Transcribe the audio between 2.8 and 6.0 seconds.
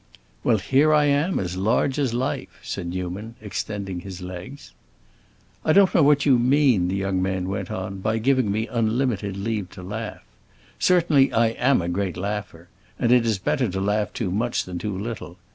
Newman, extending his legs. "I don't